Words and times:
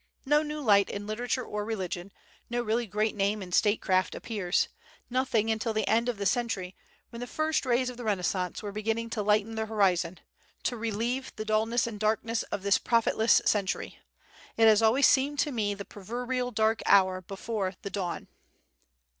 No 0.25 0.41
new 0.41 0.59
light 0.61 0.89
in 0.89 1.05
literature 1.05 1.45
or 1.45 1.63
religion, 1.63 2.11
no 2.49 2.63
really 2.63 2.87
great 2.87 3.15
name 3.15 3.43
in 3.43 3.51
statecraft 3.51 4.15
appears 4.15 4.67
nothing 5.11 5.51
until 5.51 5.73
the 5.73 5.87
end 5.87 6.09
of 6.09 6.17
the 6.17 6.25
century, 6.25 6.75
when 7.11 7.19
the 7.19 7.27
first 7.27 7.67
rays 7.67 7.87
of 7.87 7.97
the 7.97 8.03
renaissance 8.03 8.63
were 8.63 8.71
beginning 8.71 9.11
to 9.11 9.21
lighten 9.21 9.53
the 9.53 9.67
horizon, 9.67 10.19
to 10.63 10.75
relieve 10.75 11.31
the 11.35 11.45
dullness 11.45 11.85
and 11.85 11.99
darkness 11.99 12.41
of 12.51 12.63
this 12.63 12.79
profitless 12.79 13.43
century. 13.45 13.99
It 14.57 14.65
has 14.65 14.81
always 14.81 15.05
seemed 15.05 15.37
to 15.41 15.51
me 15.51 15.75
the 15.75 15.85
proverbial 15.85 16.49
dark 16.49 16.81
hour 16.87 17.21
before 17.21 17.75
the 17.83 17.91
dawn. 17.91 18.27